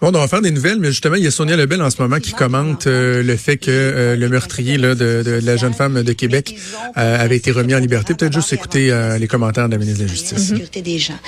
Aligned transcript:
Bon, 0.00 0.08
on 0.08 0.12
va 0.12 0.28
faire 0.28 0.40
des 0.40 0.50
nouvelles, 0.50 0.78
mais 0.78 0.88
justement, 0.88 1.16
il 1.16 1.24
y 1.24 1.26
a 1.26 1.30
Sonia 1.30 1.56
Lebel 1.56 1.82
en 1.82 1.90
ce 1.90 2.00
moment 2.00 2.20
qui 2.20 2.32
commente 2.32 2.86
euh, 2.86 3.22
le 3.22 3.36
fait 3.36 3.58
que 3.58 3.70
euh, 3.70 4.16
le 4.16 4.30
meurtrier 4.30 4.78
là, 4.78 4.94
de, 4.94 5.22
de, 5.22 5.40
la 5.44 5.58
jeune 5.58 5.74
femme 5.74 6.02
de 6.02 6.12
Québec 6.14 6.56
euh, 6.96 7.22
avait 7.22 7.36
été 7.36 7.50
remis 7.50 7.74
en 7.74 7.80
liberté. 7.80 8.14
Peut-être 8.14 8.32
juste 8.32 8.50
écouter 8.54 8.90
les 9.18 9.28
commentaires 9.28 9.66
de 9.66 9.72
la 9.72 9.78
ministre 9.78 10.00
de 10.00 10.06
la 10.06 10.10
Justice. 10.10 10.48
sécurité 10.48 10.80
des 10.80 10.98
gens. 10.98 11.18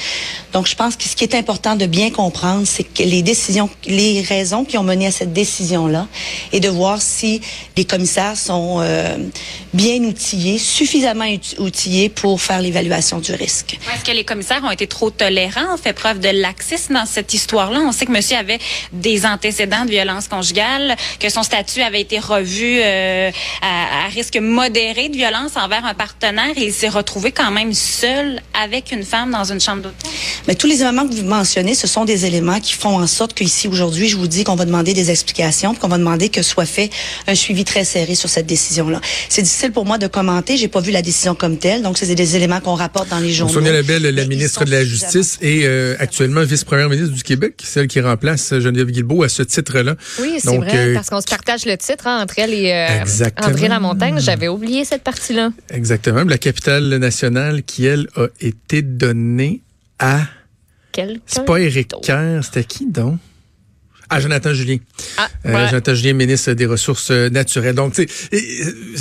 Donc, 0.55 0.67
je 0.69 0.75
pense 0.75 0.97
que 0.97 1.05
ce 1.05 1.15
qui 1.15 1.25
est 1.25 1.35
important 1.35 1.77
de 1.77 1.85
bien 1.85 2.11
comprendre, 2.11 2.67
c'est 2.67 2.85
que 2.85 3.03
les 3.03 3.21
décisions, 3.21 3.69
les 3.85 4.23
raisons 4.23 4.65
qui 4.65 4.79
ont 4.79 4.85
mené 4.85 5.07
à 5.07 5.11
cette 5.11 5.35
décision-là, 5.35 6.09
et 6.53 6.61
de 6.61 6.69
voir 6.71 7.03
si 7.03 7.43
les 7.77 7.85
commissaires 7.85 8.39
sont 8.39 8.83
bien 9.75 10.03
outillés, 10.05 10.59
suffisamment 10.59 11.27
outillés 11.59 12.09
pour 12.09 12.41
faire 12.41 12.63
l'évaluation 12.63 13.19
du 13.19 13.33
risque. 13.33 13.79
Est-ce 13.95 14.05
que 14.11 14.17
les 14.17 14.25
commissaires 14.25 14.63
ont 14.65 14.71
été 14.71 14.87
trop 14.87 15.11
tolérants, 15.11 15.75
ont 15.75 15.79
fait 15.79 15.93
preuve 15.93 16.21
de 16.21 16.29
laxisme 16.29 16.95
dans 16.95 17.07
cette 17.07 17.35
histoire-là? 17.35 17.81
On 17.81 17.93
sait 17.93 18.07
que 18.07 18.13
monsieur 18.13 18.39
avait 18.39 18.62
des 18.93 19.27
antécédents 19.27 19.85
de 19.85 19.91
violence 19.91 20.29
conjugale, 20.29 20.97
que 21.21 21.29
son 21.29 21.43
statut 21.43 21.83
avait 21.83 22.01
été 22.01 22.19
revu 22.19 22.81
euh, 22.81 23.31
à, 23.63 24.09
risque 24.09 24.37
modéré 24.37 25.09
de 25.09 25.17
violence 25.17 25.53
envers 25.57 25.85
un 25.85 25.95
partenaire 25.95 26.53
et 26.57 26.67
il 26.67 26.73
s'est 26.73 26.89
retrouvé 26.89 27.33
quand 27.33 27.51
même 27.51 27.73
seul 27.73 28.41
avec 28.63 28.93
une 28.93 29.05
femme 29.05 29.31
dans 29.31 29.45
une 29.45 29.61
chambre 29.61 29.83
d'hôtel. 29.83 30.11
Mais 30.49 30.55
tous 30.55 30.67
les 30.67 30.83
éléments 30.83 31.07
que 31.07 31.15
vous 31.15 31.25
mentionnez, 31.25 31.75
ce 31.75 31.87
sont 31.87 32.05
des 32.05 32.27
éléments 32.27 32.61
qui 32.61 32.75
font 32.75 32.99
en 32.99 33.07
sorte 33.07 33.35
qu'ici 33.35 33.69
aujourd'hui, 33.69 34.09
je 34.09 34.17
vous 34.17 34.27
dis 34.27 34.45
qu'on 34.45 34.57
va 34.57 34.65
demander 34.65 34.95
des 34.95 35.11
explications, 35.11 35.75
qu'on 35.75 35.89
va 35.89 35.99
demander 35.99 36.29
que 36.29 36.43
soit 36.43 36.67
fait 36.67 36.91
un 37.27 37.35
suivi 37.35 37.65
très 37.65 37.85
serré 37.85 38.15
sur 38.15 38.29
cette 38.29 38.47
décision-là. 38.47 39.01
C'est 39.29 39.43
difficile 39.43 39.73
pour 39.73 39.85
moi 39.85 39.99
de 39.99 40.07
commenter, 40.07 40.57
j'ai 40.57 40.69
pas 40.69 40.81
vu 40.81 40.91
la 40.91 41.03
décision 41.03 41.35
comme 41.35 41.59
telle, 41.59 41.83
donc 41.83 41.99
c'est 41.99 42.15
des 42.15 42.37
éléments 42.37 42.61
qu'on 42.61 42.75
rapporte 42.75 43.09
dans 43.09 43.19
les 43.19 43.33
journaux. 43.33 43.53
Sonia 43.53 43.73
Lebel, 43.73 44.03
la 44.03 44.25
ministre 44.25 44.65
de 44.65 44.71
la 44.71 44.85
Justice 44.85 45.39
et 45.41 45.63
euh, 45.65 45.97
actuellement 45.99 46.43
vice-première 46.43 46.89
ministre 46.89 47.15
du 47.15 47.23
Québec, 47.23 47.55
celle 47.63 47.89
qui 47.89 48.01
remplace 48.01 48.52
Geneviève 48.61 48.91
Guilbeault 48.91 49.23
à 49.23 49.29
ce 49.29 49.43
titre-là. 49.43 49.97
Oui, 50.21 50.39
c'est 50.39 50.57
vrai, 50.57 50.91
euh, 50.91 50.95
parce 50.95 51.11
qu'on 51.11 51.21
se 51.21 51.27
partage 51.27 51.65
le 51.67 51.77
titre 51.77 52.07
hein, 52.07 52.23
entre 52.23 52.39
elle 52.39 52.55
et 52.55 52.73
euh, 52.73 53.27
André 53.43 53.69
Lamontagne. 53.69 54.19
J'avais 54.21 54.49
oublié 54.49 54.85
cette 54.85 55.03
partie-là. 55.03 55.51
Exactement. 55.71 56.25
La 56.25 56.39
capitale 56.39 56.89
nationale 56.97 57.63
qui, 57.63 57.87
elle, 57.87 58.09
a 58.17 58.27
été 58.41 58.83
donnée 58.83 59.63
à... 59.99 60.21
C'est 61.27 61.45
pas 61.47 61.59
Éric 61.59 61.95
Kerr, 62.03 62.41
c'était 62.43 62.65
qui 62.65 62.87
donc? 62.87 63.19
Ah, 64.15 64.21
Jonathan 64.21 64.53
Julien. 64.53 64.77
Ah, 65.17 65.29
euh, 65.47 65.69
Jonathan 65.69 65.95
Julien, 65.95 66.13
ministre 66.13 66.53
des 66.53 66.67
Ressources 66.67 67.11
euh, 67.11 67.31
naturelles. 67.31 67.75
Donc, 67.75 67.95
tu 67.95 68.03
euh, 68.03 68.39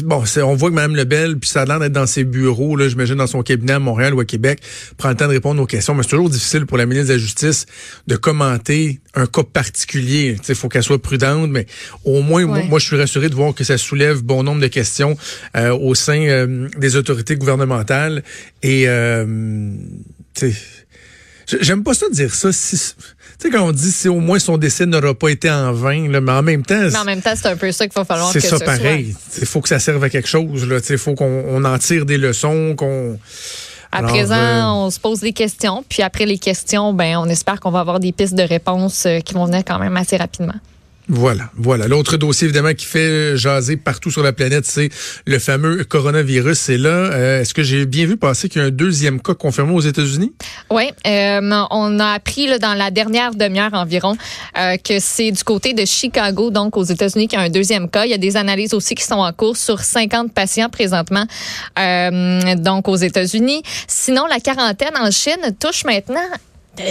bon, 0.06 0.24
on 0.38 0.56
voit 0.56 0.70
que 0.70 0.76
Mme 0.76 0.96
Lebel, 0.96 1.38
puis 1.38 1.50
ça 1.50 1.64
a 1.64 1.66
l'air 1.66 1.80
d'être 1.82 1.92
dans 1.92 2.08
ses 2.08 2.24
bureaux, 2.24 2.78
là, 2.78 2.88
j'imagine 2.88 3.16
dans 3.16 3.28
son 3.28 3.44
cabinet 3.44 3.74
à 3.74 3.80
Montréal 3.80 4.14
ou 4.14 4.22
à 4.22 4.26
Québec, 4.26 4.62
prend 4.96 5.10
le 5.10 5.16
temps 5.16 5.28
de 5.28 5.34
répondre 5.34 5.62
aux 5.62 5.66
questions. 5.66 5.96
Mais 5.96 6.04
c'est 6.04 6.12
toujours 6.12 6.30
difficile 6.30 6.66
pour 6.66 6.78
la 6.78 6.86
ministre 6.86 7.10
de 7.10 7.14
la 7.14 7.20
Justice 7.20 7.66
de 8.08 8.16
commenter 8.16 9.02
un 9.14 9.26
cas 9.26 9.44
particulier. 9.44 10.38
Tu 10.40 10.46
sais, 10.46 10.54
il 10.54 10.56
faut 10.56 10.70
qu'elle 10.70 10.82
soit 10.82 11.02
prudente, 11.02 11.50
mais 11.50 11.66
au 12.06 12.22
moins, 12.22 12.46
moi, 12.46 12.80
je 12.80 12.86
suis 12.86 12.98
rassuré 12.98 13.28
de 13.28 13.36
voir 13.36 13.54
que 13.54 13.66
ça 13.66 13.78
soulève 13.78 14.22
bon 14.24 14.44
nombre 14.44 14.62
de 14.62 14.68
questions 14.68 15.18
au 15.56 15.94
sein 15.94 16.48
des 16.78 16.96
autorités 16.96 17.36
gouvernementales. 17.36 18.24
Et, 18.64 18.86
tu 20.34 20.52
sais, 20.52 20.56
J'aime 21.60 21.84
pas 21.84 21.94
ça 21.94 22.08
dire 22.10 22.34
ça. 22.34 22.52
Si, 22.52 22.78
tu 22.78 23.04
sais, 23.40 23.50
quand 23.50 23.64
on 23.64 23.72
dit 23.72 23.92
si 23.92 24.08
au 24.08 24.20
moins 24.20 24.40
son 24.40 24.58
décès 24.58 24.86
n'aura 24.86 25.14
pas 25.14 25.30
été 25.30 25.50
en 25.50 25.74
vain, 25.74 26.08
là, 26.10 26.22
mais 26.22 26.32
en 26.32 26.42
même 26.42 26.64
temps. 26.64 26.80
Mais 26.80 26.98
en 26.98 27.04
même 27.04 27.22
temps, 27.22 27.34
c'est 27.36 27.48
un 27.48 27.58
peu 27.58 27.72
ça 27.72 27.88
qu'il 27.88 27.96
va 27.96 28.06
falloir 28.06 28.32
que 28.32 28.40
C'est 28.40 28.48
ça 28.48 28.60
pareil. 28.60 29.16
Il 29.40 29.46
faut 29.46 29.62
que 29.62 29.70
ça 29.70 29.80
serve 29.80 30.04
à 30.04 30.10
quelque 30.10 30.28
chose. 30.28 30.68
Il 30.90 30.98
faut 30.98 31.16
qu'on 31.16 31.64
en 31.64 31.78
tire 31.78 32.06
des 32.06 32.18
leçons, 32.18 32.76
qu'on. 32.76 33.20
À 33.92 34.04
présent, 34.04 34.36
euh, 34.36 34.86
on 34.86 34.90
se 34.90 35.00
pose 35.02 35.20
des 35.20 35.34
questions, 35.34 35.84
puis 35.90 36.02
après 36.02 36.26
les 36.26 36.38
questions, 36.38 36.94
ben, 36.94 37.18
on 37.18 37.26
espère 37.26 37.60
qu'on 37.60 37.72
va 37.72 37.82
avoir 37.82 38.00
des 38.00 38.14
pistes 38.14 38.36
de 38.36 38.44
réponse 38.44 39.06
euh, 39.06 39.20
qui 39.20 39.34
vont 39.34 39.46
venir 39.46 39.64
quand 39.68 39.80
même 39.80 39.98
assez 39.98 40.16
rapidement. 40.16 40.54
Voilà, 41.14 41.50
voilà. 41.58 41.90
L'autre 41.90 42.16
dossier, 42.16 42.46
évidemment, 42.46 42.74
qui 42.74 42.86
fait 42.86 43.36
jaser 43.36 43.76
partout 43.76 44.12
sur 44.12 44.24
la 44.24 44.32
planète, 44.32 44.66
c'est 44.66 44.90
le 45.26 45.40
fameux 45.40 45.84
coronavirus. 45.84 46.70
Là. 46.70 46.90
Euh, 46.90 47.42
est-ce 47.42 47.54
que 47.54 47.64
j'ai 47.64 47.86
bien 47.86 48.06
vu 48.06 48.16
passer 48.16 48.48
qu'il 48.48 48.62
y 48.62 48.64
a 48.64 48.68
un 48.68 48.72
deuxième 48.72 49.22
cas 49.22 49.34
confirmé 49.34 49.74
aux 49.74 49.82
États-Unis? 49.82 50.32
Oui, 50.70 50.90
euh, 51.06 51.66
on 51.70 52.00
a 52.00 52.14
appris 52.14 52.58
dans 52.60 52.76
la 52.76 52.92
dernière 52.92 53.36
demi-heure 53.36 53.74
environ 53.74 54.16
euh, 54.58 54.78
que 54.78 55.00
c'est 55.00 55.32
du 55.32 55.44
côté 55.44 55.74
de 55.74 55.84
Chicago, 55.84 56.50
donc 56.50 56.78
aux 56.78 56.84
États-Unis, 56.84 57.28
qu'il 57.28 57.38
y 57.38 57.42
a 57.42 57.46
un 57.46 57.50
deuxième 57.50 57.90
cas. 57.90 58.06
Il 58.06 58.12
y 58.12 58.14
a 58.14 58.18
des 58.18 58.38
analyses 58.38 58.74
aussi 58.74 58.96
qui 58.96 59.04
sont 59.04 59.16
en 59.16 59.34
cours 59.34 59.58
sur 59.58 59.82
50 59.82 60.34
patients 60.34 60.70
présentement, 60.70 61.26
donc 62.56 62.88
aux 62.88 62.96
États-Unis. 62.96 63.64
Sinon, 63.86 64.28
la 64.28 64.40
quarantaine 64.40 64.96
en 64.98 65.12
Chine 65.12 65.56
touche 65.60 65.84
maintenant 65.84 66.22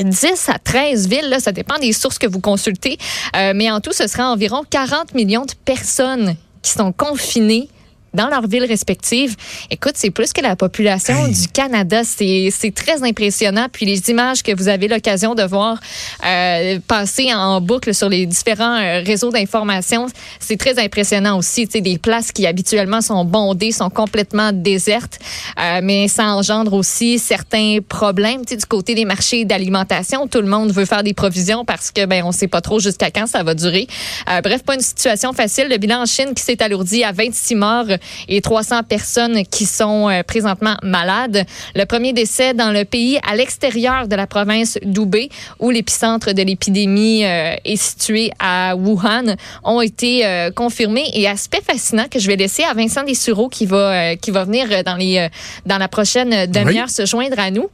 10 0.02 0.48
à 0.48 0.58
13 0.58 1.08
villes, 1.08 1.36
ça 1.40 1.52
dépend 1.52 1.78
des 1.78 1.92
sources 1.92 2.18
que 2.18 2.26
vous 2.26 2.40
consultez, 2.40 2.98
euh, 3.36 3.52
mais 3.54 3.70
en 3.70 3.80
tout, 3.80 3.92
ce 3.92 4.06
sera 4.06 4.30
environ 4.30 4.62
40 4.68 5.14
millions 5.14 5.44
de 5.44 5.52
personnes 5.64 6.36
qui 6.62 6.72
sont 6.72 6.92
confinées 6.92 7.68
dans 8.14 8.28
leurs 8.28 8.46
villes 8.46 8.64
respectives. 8.64 9.36
Écoute, 9.70 9.92
c'est 9.94 10.10
plus 10.10 10.32
que 10.32 10.40
la 10.40 10.56
population 10.56 11.28
du 11.28 11.48
Canada. 11.48 12.02
C'est 12.04 12.74
très 12.74 13.02
impressionnant. 13.02 13.66
Puis 13.72 13.86
les 13.86 14.10
images 14.10 14.42
que 14.42 14.54
vous 14.54 14.68
avez 14.68 14.88
l'occasion 14.88 15.34
de 15.34 15.42
voir 15.42 15.78
euh, 16.26 16.78
passer 16.86 17.32
en 17.32 17.60
boucle 17.60 17.94
sur 17.94 18.08
les 18.08 18.26
différents 18.26 18.76
euh, 18.80 19.02
réseaux 19.04 19.30
d'information, 19.30 20.06
c'est 20.38 20.56
très 20.56 20.78
impressionnant 20.78 21.38
aussi. 21.38 21.66
Tu 21.66 21.72
sais, 21.72 21.80
des 21.80 21.98
places 21.98 22.32
qui 22.32 22.46
habituellement 22.46 23.00
sont 23.00 23.24
bondées 23.24 23.72
sont 23.72 23.90
complètement 23.90 24.52
désertes, 24.52 25.18
euh, 25.58 25.80
mais 25.82 26.08
ça 26.08 26.24
engendre 26.24 26.72
aussi 26.74 27.18
certains 27.18 27.78
problèmes. 27.86 28.44
Tu 28.44 28.50
sais, 28.50 28.56
du 28.56 28.66
côté 28.66 28.94
des 28.94 29.04
marchés 29.04 29.44
d'alimentation, 29.44 30.26
tout 30.26 30.40
le 30.40 30.48
monde 30.48 30.72
veut 30.72 30.84
faire 30.84 31.02
des 31.02 31.14
provisions 31.14 31.64
parce 31.64 31.90
que 31.90 32.06
ben 32.06 32.22
on 32.24 32.32
sait 32.32 32.48
pas 32.48 32.60
trop 32.60 32.80
jusqu'à 32.80 33.10
quand 33.10 33.26
ça 33.26 33.42
va 33.42 33.54
durer. 33.54 33.86
Euh, 34.30 34.40
bref, 34.40 34.62
pas 34.62 34.74
une 34.74 34.80
situation 34.80 35.32
facile. 35.32 35.68
Le 35.68 35.78
bilan 35.78 36.02
en 36.02 36.06
Chine 36.06 36.34
qui 36.34 36.42
s'est 36.42 36.62
alourdi 36.62 37.04
à 37.04 37.12
26 37.12 37.54
morts 37.54 37.86
et 38.28 38.40
300 38.40 38.82
personnes 38.84 39.44
qui 39.46 39.66
sont 39.66 40.08
euh, 40.08 40.22
présentement 40.22 40.76
malades. 40.82 41.44
Le 41.74 41.84
premier 41.84 42.12
décès 42.12 42.54
dans 42.54 42.70
le 42.70 42.84
pays 42.84 43.18
à 43.28 43.36
l'extérieur 43.36 44.08
de 44.08 44.16
la 44.16 44.26
province 44.26 44.78
d'Hubei, 44.82 45.28
où 45.58 45.70
l'épicentre 45.70 46.32
de 46.32 46.42
l'épidémie 46.42 47.24
euh, 47.24 47.54
est 47.64 47.76
situé 47.76 48.30
à 48.38 48.76
Wuhan, 48.76 49.36
ont 49.64 49.80
été 49.80 50.26
euh, 50.26 50.50
confirmés. 50.50 51.10
Et 51.14 51.28
aspect 51.28 51.62
fascinant 51.66 52.06
que 52.10 52.18
je 52.18 52.26
vais 52.26 52.36
laisser 52.36 52.62
à 52.64 52.74
Vincent 52.74 53.02
Dessureau 53.02 53.48
qui 53.48 53.66
va 53.66 54.16
qui 54.16 54.30
va 54.30 54.44
venir 54.44 54.66
dans 54.84 54.96
les 54.96 55.28
dans 55.66 55.78
la 55.78 55.88
prochaine 55.88 56.46
demi-heure 56.46 56.90
se 56.90 57.06
joindre 57.06 57.38
à 57.38 57.50
nous 57.50 57.68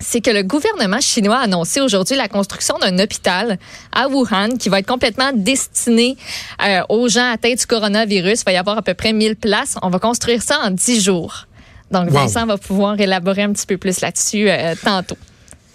c'est 0.00 0.20
que 0.20 0.30
le 0.30 0.42
gouvernement 0.42 1.00
chinois 1.00 1.38
a 1.38 1.42
annoncé 1.42 1.80
aujourd'hui 1.80 2.16
la 2.16 2.28
construction 2.28 2.78
d'un 2.78 2.98
hôpital 2.98 3.58
à 3.92 4.08
Wuhan 4.08 4.56
qui 4.58 4.68
va 4.68 4.80
être 4.80 4.86
complètement 4.86 5.30
destiné 5.32 6.16
euh, 6.64 6.82
aux 6.88 7.08
gens 7.08 7.32
atteints 7.32 7.54
du 7.54 7.66
coronavirus. 7.66 8.40
Il 8.40 8.44
va 8.44 8.52
y 8.52 8.56
avoir 8.56 8.78
à 8.78 8.82
peu 8.82 8.94
près 8.94 9.12
1000 9.12 9.36
places. 9.36 9.76
On 9.82 9.90
va 9.90 9.98
construire 9.98 10.42
ça 10.42 10.60
en 10.64 10.70
10 10.70 11.02
jours. 11.02 11.46
Donc, 11.90 12.08
Vincent 12.08 12.46
va 12.46 12.58
pouvoir 12.58 12.98
élaborer 12.98 13.42
un 13.42 13.52
petit 13.52 13.66
peu 13.66 13.76
plus 13.76 14.00
là-dessus 14.00 14.48
euh, 14.48 14.74
tantôt. 14.82 15.18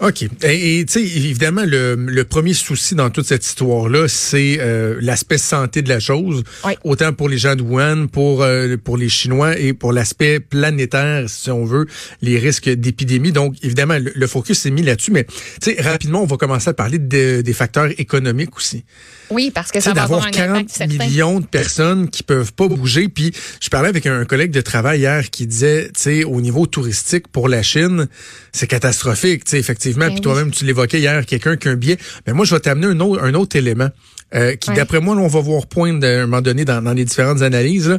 OK. 0.00 0.24
Et 0.44 0.84
tu 0.86 0.92
sais, 0.92 1.02
évidemment, 1.02 1.64
le, 1.66 1.94
le, 1.94 2.24
premier 2.24 2.54
souci 2.54 2.94
dans 2.94 3.10
toute 3.10 3.26
cette 3.26 3.44
histoire-là, 3.44 4.08
c'est 4.08 4.56
euh, 4.58 4.96
l'aspect 5.02 5.36
santé 5.36 5.82
de 5.82 5.90
la 5.90 6.00
chose. 6.00 6.42
Autant 6.84 7.12
pour 7.12 7.28
les 7.28 7.36
gens 7.36 7.54
de 7.54 7.60
Wuhan, 7.60 8.06
pour, 8.06 8.42
euh, 8.42 8.76
pour 8.82 8.96
les 8.96 9.10
Chinois 9.10 9.58
et 9.58 9.74
pour 9.74 9.92
l'aspect 9.92 10.40
planétaire, 10.40 11.28
si 11.28 11.50
on 11.50 11.66
veut, 11.66 11.86
les 12.22 12.38
risques 12.38 12.70
d'épidémie. 12.70 13.32
Donc, 13.32 13.56
évidemment, 13.62 13.98
le, 14.00 14.26
focus 14.26 14.60
s'est 14.60 14.70
mis 14.70 14.82
là-dessus. 14.82 15.10
Mais 15.10 15.24
tu 15.24 15.74
sais, 15.74 15.82
rapidement, 15.82 16.22
on 16.22 16.26
va 16.26 16.38
commencer 16.38 16.70
à 16.70 16.74
parler 16.74 16.98
des 16.98 17.52
facteurs 17.52 17.88
économiques 17.98 18.56
aussi. 18.56 18.84
Oui, 19.30 19.50
parce 19.50 19.70
que 19.70 19.80
ça 19.80 19.92
va 19.92 20.02
avoir 20.02 20.26
un 20.26 20.30
40 20.30 20.80
millions 20.88 21.40
de 21.40 21.46
personnes 21.46 22.08
qui 22.08 22.22
peuvent 22.22 22.52
pas 22.52 22.68
bouger. 22.68 23.08
Puis, 23.08 23.32
je 23.60 23.68
parlais 23.68 23.88
avec 23.88 24.06
un 24.06 24.24
collègue 24.24 24.50
de 24.50 24.60
travail 24.60 25.00
hier 25.00 25.30
qui 25.30 25.46
disait, 25.46 25.86
tu 25.94 26.00
sais, 26.00 26.24
au 26.24 26.40
niveau 26.40 26.66
touristique 26.66 27.28
pour 27.28 27.48
la 27.48 27.62
Chine, 27.62 28.08
c'est 28.52 28.66
catastrophique, 28.66 29.44
tu 29.44 29.50
sais, 29.52 29.58
effectivement. 29.58 30.06
Ben 30.06 30.12
puis 30.12 30.20
toi-même, 30.20 30.50
tu 30.50 30.64
l'évoquais 30.64 30.98
hier, 30.98 31.24
quelqu'un 31.26 31.56
qui 31.56 31.68
a 31.68 31.70
un 31.72 31.76
billet. 31.76 31.98
Mais 32.26 32.32
moi, 32.32 32.44
je 32.44 32.54
vais 32.54 32.60
t'amener 32.60 32.86
un 32.86 32.98
autre, 33.00 33.22
un 33.22 33.34
autre 33.34 33.56
élément 33.56 33.88
euh, 34.34 34.56
qui, 34.56 34.70
d'après 34.72 35.00
moi, 35.00 35.16
on 35.16 35.28
va 35.28 35.40
voir 35.40 35.66
poindre 35.66 36.06
à 36.06 36.10
un 36.10 36.26
moment 36.26 36.42
donné 36.42 36.64
dans, 36.64 36.82
dans 36.82 36.92
les 36.92 37.04
différentes 37.04 37.42
analyses, 37.42 37.98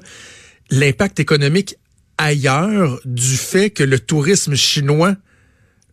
l'impact 0.70 1.20
économique 1.20 1.76
ailleurs 2.18 3.00
du 3.06 3.38
fait 3.38 3.70
que 3.70 3.84
le 3.84 4.00
tourisme 4.00 4.56
chinois 4.56 5.16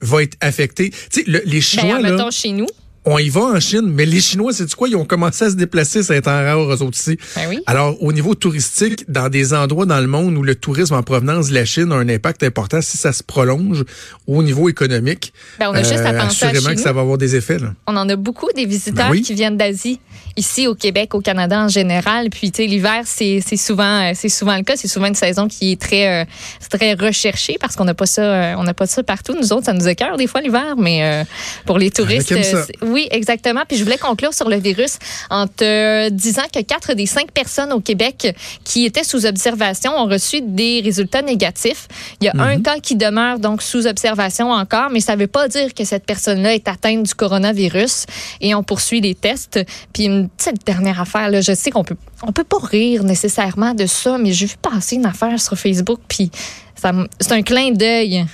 va 0.00 0.22
être 0.22 0.36
affecté. 0.40 0.90
Tu 0.90 1.22
sais, 1.22 1.24
les 1.26 1.40
ben, 1.40 1.60
Chinois, 1.60 2.02
ben, 2.02 2.16
là, 2.16 2.30
chez 2.30 2.52
nous 2.52 2.66
on 3.08 3.18
y 3.18 3.30
va 3.30 3.40
en 3.40 3.60
Chine, 3.60 3.86
mais 3.86 4.04
les 4.04 4.20
Chinois, 4.20 4.52
c'est 4.52 4.72
quoi? 4.74 4.88
Ils 4.88 4.96
ont 4.96 5.04
commencé 5.04 5.46
à 5.46 5.50
se 5.50 5.54
déplacer, 5.54 6.02
ça 6.02 6.14
en 6.14 6.20
rare 6.20 6.60
eux 6.60 6.82
autres 6.82 6.98
aussi. 6.98 7.16
Ben 7.34 7.58
Alors, 7.66 7.96
au 8.02 8.12
niveau 8.12 8.34
touristique, 8.34 9.10
dans 9.10 9.28
des 9.28 9.54
endroits 9.54 9.86
dans 9.86 10.00
le 10.00 10.06
monde 10.06 10.36
où 10.36 10.42
le 10.42 10.54
tourisme 10.54 10.94
en 10.94 11.02
provenance 11.02 11.48
de 11.48 11.54
la 11.54 11.64
Chine 11.64 11.90
a 11.92 11.94
un 11.94 12.08
impact 12.08 12.42
important, 12.42 12.80
si 12.82 12.98
ça 12.98 13.12
se 13.12 13.22
prolonge 13.22 13.84
au 14.26 14.42
niveau 14.42 14.68
économique, 14.68 15.32
ben, 15.58 15.70
on 15.70 15.74
a 15.74 15.82
juste 15.82 16.00
à 16.00 16.10
euh, 16.10 16.18
penser 16.18 16.46
assurément 16.46 16.74
que 16.74 16.80
ça 16.80 16.92
va 16.92 17.00
avoir 17.00 17.16
des 17.16 17.34
effets. 17.34 17.58
Là. 17.58 17.72
On 17.86 17.96
en 17.96 18.08
a 18.08 18.16
beaucoup 18.16 18.48
des 18.54 18.66
visiteurs 18.66 19.10
ben 19.10 19.22
qui 19.22 19.32
viennent 19.32 19.56
d'Asie, 19.56 20.00
ici 20.36 20.66
au 20.66 20.74
Québec, 20.74 21.14
au 21.14 21.20
Canada 21.20 21.60
en 21.60 21.68
général. 21.68 22.28
Puis, 22.28 22.50
tu 22.50 22.62
sais, 22.62 22.68
l'hiver, 22.68 23.02
c'est 23.04 23.40
souvent, 23.56 24.12
c'est 24.14 24.28
souvent 24.28 24.56
le 24.56 24.64
cas. 24.64 24.76
C'est 24.76 24.88
souvent 24.88 25.06
une 25.06 25.14
saison 25.14 25.48
qui 25.48 25.72
est 25.72 25.80
très, 25.80 26.22
euh, 26.22 26.24
très 26.70 26.92
recherchée 26.92 27.56
parce 27.58 27.74
qu'on 27.74 27.84
n'a 27.84 27.94
pas 27.94 28.06
ça, 28.06 28.22
euh, 28.22 28.54
on 28.58 28.64
n'a 28.64 28.74
pas 28.74 28.86
ça 28.86 29.02
partout. 29.02 29.34
Nous 29.40 29.52
autres, 29.52 29.64
ça 29.64 29.72
nous 29.72 29.88
écœure 29.88 30.16
des 30.16 30.26
fois 30.26 30.40
l'hiver, 30.40 30.74
mais 30.76 31.24
pour 31.64 31.78
les 31.78 31.90
touristes, 31.90 32.34
oui, 32.82 32.97
exactement. 33.10 33.62
Puis 33.68 33.76
je 33.76 33.84
voulais 33.84 33.98
conclure 33.98 34.34
sur 34.34 34.48
le 34.48 34.56
virus 34.56 34.98
en 35.30 35.46
te 35.46 36.08
disant 36.10 36.42
que 36.52 36.60
quatre 36.62 36.94
des 36.94 37.06
cinq 37.06 37.30
personnes 37.32 37.72
au 37.72 37.80
Québec 37.80 38.34
qui 38.64 38.84
étaient 38.84 39.04
sous 39.04 39.26
observation 39.26 39.92
ont 39.96 40.06
reçu 40.06 40.40
des 40.40 40.80
résultats 40.82 41.22
négatifs. 41.22 41.88
Il 42.20 42.26
y 42.26 42.28
a 42.28 42.32
un 42.38 42.56
mhm. 42.56 42.62
cas 42.62 42.78
qui 42.80 42.96
demeure 42.96 43.38
donc 43.38 43.62
sous 43.62 43.86
observation 43.86 44.50
encore, 44.50 44.90
mais 44.90 45.00
ça 45.00 45.16
ne 45.16 45.20
veut 45.20 45.26
pas 45.26 45.48
dire 45.48 45.74
que 45.74 45.84
cette 45.84 46.04
personne-là 46.04 46.54
est 46.54 46.68
atteinte 46.68 47.04
du 47.04 47.14
coronavirus 47.14 48.06
et 48.40 48.54
on 48.54 48.62
poursuit 48.62 49.00
les 49.00 49.14
tests. 49.14 49.60
Puis 49.92 50.04
une 50.04 50.28
petite 50.28 50.64
dernière 50.66 51.00
affaire, 51.00 51.30
là, 51.30 51.40
je 51.40 51.52
sais 51.52 51.70
qu'on 51.70 51.84
peut 51.84 51.96
on 52.22 52.32
peut 52.32 52.44
pas 52.44 52.58
rire 52.58 53.04
nécessairement 53.04 53.74
de 53.74 53.86
ça, 53.86 54.18
mais 54.18 54.32
j'ai 54.32 54.46
vu 54.46 54.56
passer 54.60 54.96
une 54.96 55.06
affaire 55.06 55.40
sur 55.40 55.56
Facebook, 55.56 56.00
puis 56.08 56.30
c'est 56.74 57.32
un 57.32 57.42
clin 57.42 57.72
d'œil. 57.72 58.26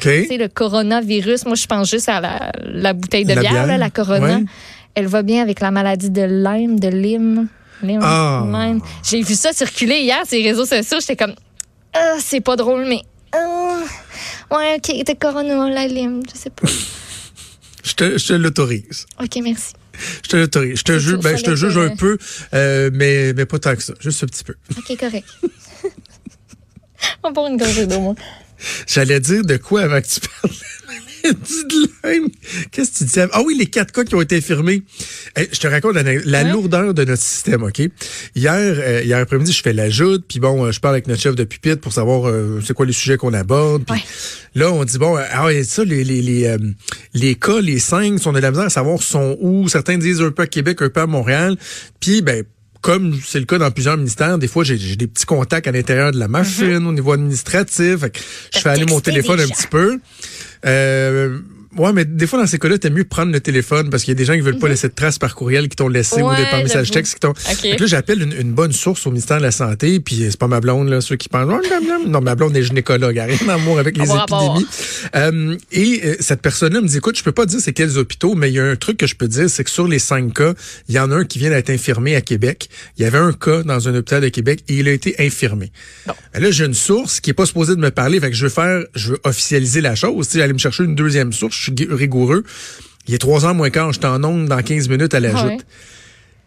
C'est 0.00 0.36
le 0.36 0.48
coronavirus. 0.48 1.46
Moi, 1.46 1.54
je 1.54 1.66
pense 1.66 1.90
juste 1.90 2.08
à 2.08 2.52
la, 2.62 2.92
bouteille 2.92 3.24
de 3.24 3.34
bière, 3.34 3.66
la 3.66 3.90
Corona. 3.90 4.40
Elle 4.94 5.06
va 5.06 5.22
bien 5.22 5.42
avec 5.42 5.60
la 5.60 5.70
maladie 5.70 6.10
de 6.10 6.22
Lyme, 6.22 6.78
de 6.80 6.88
Lyme. 6.88 7.48
Ah. 8.02 8.44
J'ai 9.04 9.22
vu 9.22 9.34
ça 9.34 9.52
circuler 9.52 10.00
hier 10.00 10.26
sur 10.26 10.38
les 10.38 10.50
réseaux 10.50 10.66
sociaux. 10.66 10.98
J'étais 11.00 11.16
comme, 11.16 11.34
ah, 11.94 12.16
c'est 12.20 12.40
pas 12.40 12.56
drôle, 12.56 12.84
mais. 12.86 13.02
Ah, 13.32 13.80
ouais, 14.50 14.76
OK, 14.76 15.04
t'es 15.04 15.14
Corona, 15.14 15.68
la 15.68 15.86
Lyme, 15.86 16.22
je 16.32 16.38
sais 16.38 16.50
pas. 16.50 16.66
je 17.84 17.94
te, 17.94 18.18
je 18.18 18.34
l'autorise. 18.34 19.06
OK, 19.20 19.38
merci. 19.42 19.74
Je 20.22 20.28
te 20.28 20.36
l'autorise. 20.36 20.78
Je 20.78 20.84
te 20.84 20.98
juge, 20.98 21.18
ben, 21.18 21.36
je 21.36 21.44
te 21.44 21.54
juge 21.54 21.76
un 21.76 21.94
peu, 21.94 22.18
euh, 22.54 22.90
mais, 22.92 23.32
mais 23.34 23.46
pas 23.46 23.58
tant 23.58 23.74
que 23.74 23.82
ça. 23.82 23.94
Juste 24.00 24.24
un 24.24 24.26
petit 24.26 24.44
peu. 24.44 24.54
OK, 24.76 24.96
correct. 24.98 25.28
On 27.22 27.32
prend 27.32 27.48
une 27.48 27.56
gorgée 27.56 27.86
d'eau, 27.86 28.00
moi. 28.00 28.14
J'allais 28.86 29.20
dire 29.20 29.44
de 29.44 29.56
quoi 29.56 29.82
avant 29.82 30.00
que 30.00 30.06
tu 30.06 30.20
parles 30.20 30.54
de 31.24 32.68
Qu'est-ce 32.70 32.92
que 32.92 32.98
tu 32.98 33.04
disais? 33.04 33.26
Ah 33.32 33.42
oui, 33.44 33.56
les 33.58 33.66
quatre 33.66 33.92
cas 33.92 34.04
qui 34.04 34.14
ont 34.14 34.20
été 34.20 34.36
infirmés. 34.36 34.82
je 35.36 35.58
te 35.58 35.66
raconte 35.66 35.94
la, 35.94 36.44
lourdeur 36.44 36.94
de 36.94 37.04
notre 37.04 37.22
système, 37.22 37.62
OK? 37.62 37.80
Hier, 38.34 38.52
euh, 38.54 39.02
hier 39.04 39.18
après-midi, 39.18 39.52
je 39.52 39.62
fais 39.62 39.72
l'ajout, 39.72 40.20
puis 40.26 40.40
bon, 40.40 40.64
euh, 40.64 40.72
je 40.72 40.80
parle 40.80 40.94
avec 40.94 41.06
notre 41.06 41.20
chef 41.20 41.34
de 41.34 41.44
pupitre 41.44 41.80
pour 41.80 41.92
savoir 41.92 42.28
euh, 42.28 42.60
c'est 42.64 42.74
quoi 42.74 42.86
les 42.86 42.92
sujets 42.92 43.16
qu'on 43.16 43.34
aborde. 43.34 43.84
Puis 43.84 44.02
là, 44.54 44.72
on 44.72 44.84
dit, 44.84 44.98
bon, 44.98 45.16
ah 45.16 45.48
ça, 45.64 45.84
les, 45.84 46.04
les, 46.04 46.22
les, 46.22 46.56
les 47.14 47.34
cas, 47.34 47.60
les 47.60 47.78
cinq, 47.78 48.20
on 48.26 48.34
a 48.34 48.38
de 48.38 48.42
la 48.42 48.50
misère 48.50 48.66
à 48.66 48.70
savoir 48.70 49.02
sont 49.02 49.36
où? 49.40 49.68
Certains 49.68 49.98
disent 49.98 50.22
un 50.22 50.30
peu 50.30 50.42
à 50.42 50.46
Québec, 50.46 50.80
un 50.82 50.88
peu 50.88 51.00
à 51.00 51.06
Montréal. 51.06 51.56
Puis, 52.00 52.22
ben, 52.22 52.44
comme 52.80 53.18
c'est 53.24 53.40
le 53.40 53.46
cas 53.46 53.58
dans 53.58 53.70
plusieurs 53.70 53.96
ministères, 53.96 54.38
des 54.38 54.48
fois, 54.48 54.64
j'ai 54.64 54.96
des 54.96 55.06
petits 55.06 55.26
contacts 55.26 55.66
à 55.66 55.72
l'intérieur 55.72 56.12
de 56.12 56.18
la 56.18 56.28
machine, 56.28 56.78
mm-hmm. 56.78 56.86
au 56.86 56.92
niveau 56.92 57.12
administratif. 57.12 57.98
je 58.54 58.58
fais 58.58 58.68
aller 58.68 58.86
mon 58.86 59.00
téléphone 59.00 59.40
un 59.40 59.48
petit 59.48 59.66
peu. 59.66 59.98
Euh, 60.66 61.38
Ouais, 61.76 61.92
mais 61.92 62.04
des 62.04 62.26
fois, 62.26 62.38
dans 62.38 62.46
ces 62.46 62.58
cas-là, 62.58 62.78
t'aimes 62.78 62.94
mieux 62.94 63.04
prendre 63.04 63.30
le 63.30 63.40
téléphone 63.40 63.90
parce 63.90 64.02
qu'il 64.02 64.12
y 64.12 64.16
a 64.16 64.18
des 64.18 64.24
gens 64.24 64.34
qui 64.34 64.40
veulent 64.40 64.58
pas 64.58 64.66
mhm. 64.66 64.72
laisser 64.72 64.88
de 64.88 64.94
traces 64.94 65.18
par 65.18 65.34
courriel 65.34 65.68
qui 65.68 65.76
t'ont 65.76 65.88
laissé 65.88 66.22
ou 66.22 66.34
des 66.34 66.44
par 66.50 66.62
message 66.62 66.90
texte 66.90 67.14
qui 67.14 67.20
t'ont. 67.20 67.34
là, 67.34 67.86
j'appelle 67.86 68.22
une, 68.22 68.52
bonne 68.52 68.72
source 68.72 69.06
au 69.06 69.10
ministère 69.10 69.38
de 69.38 69.42
la 69.42 69.50
Santé, 69.50 70.00
puis 70.00 70.26
c'est 70.30 70.38
pas 70.38 70.48
ma 70.48 70.60
blonde, 70.60 70.88
là, 70.88 71.00
ceux 71.00 71.16
qui 71.16 71.28
pensent. 71.28 71.48
Oh, 71.52 72.06
non, 72.06 72.20
ma 72.20 72.34
blonde 72.34 72.56
est 72.56 72.62
gynécologue, 72.62 73.16
rien 73.16 73.46
d'amour 73.46 73.78
avec 73.78 73.96
les 73.96 74.04
épidémies. 74.04 74.66
Euh, 75.14 75.56
et 75.72 76.00
euh, 76.04 76.16
cette 76.20 76.40
personne-là 76.40 76.80
me 76.80 76.88
dit, 76.88 76.96
écoute, 76.96 77.18
je 77.18 77.22
peux 77.22 77.32
pas 77.32 77.46
dire 77.46 77.60
c'est 77.60 77.72
quels 77.72 77.98
hôpitaux, 77.98 78.34
mais 78.34 78.50
il 78.50 78.54
y 78.54 78.60
a 78.60 78.64
un 78.64 78.76
truc 78.76 78.96
que 78.96 79.06
je 79.06 79.14
peux 79.14 79.28
dire, 79.28 79.50
c'est 79.50 79.64
que 79.64 79.70
sur 79.70 79.86
les 79.86 79.98
cinq 79.98 80.34
cas, 80.34 80.54
il 80.88 80.94
y 80.94 80.98
en 80.98 81.10
a 81.10 81.16
un 81.16 81.24
qui 81.24 81.38
vient 81.38 81.50
d'être 81.50 81.70
infirmé 81.70 82.16
à 82.16 82.20
Québec. 82.20 82.68
Il 82.96 83.02
y 83.02 83.06
avait 83.06 83.18
un 83.18 83.32
cas 83.32 83.62
dans 83.62 83.88
un 83.88 83.94
hôpital 83.94 84.22
de 84.22 84.28
Québec 84.28 84.60
et 84.68 84.76
il 84.78 84.88
a 84.88 84.92
été 84.92 85.14
infirmé. 85.18 85.70
Bon. 86.06 86.14
Ben 86.32 86.42
là, 86.42 86.50
j'ai 86.50 86.64
une 86.64 86.74
source 86.74 87.20
qui 87.20 87.30
est 87.30 87.34
pas 87.34 87.46
supposée 87.46 87.76
de 87.76 87.80
me 87.80 87.90
parler, 87.90 88.20
fait 88.20 88.30
que 88.30 88.36
je 88.36 88.44
veux 88.44 88.50
faire, 88.50 88.84
je 88.94 89.12
veux 89.12 89.20
officialiser 89.24 89.80
la 89.80 89.94
chose. 89.94 90.28
Aller 90.38 90.52
me 90.52 90.58
chercher 90.58 90.84
une 90.84 90.94
deuxième 90.94 91.32
source, 91.32 91.57
suis 91.62 91.72
rigoureux. 91.90 92.44
Il 93.06 93.14
est 93.14 93.18
trois 93.18 93.46
ans 93.46 93.54
moins 93.54 93.70
quart, 93.70 93.92
je 93.92 94.00
t'en 94.00 94.22
onde 94.22 94.46
dans 94.46 94.62
15 94.62 94.88
minutes 94.88 95.14
à 95.14 95.20
la 95.20 95.34
joute. 95.34 95.64